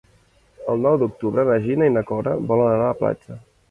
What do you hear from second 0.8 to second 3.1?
nou d'octubre na Gina i na Cora volen anar a la